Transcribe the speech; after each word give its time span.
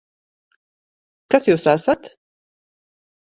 Kas 1.35 1.45
jūs 1.49 1.67
esat? 1.75 2.11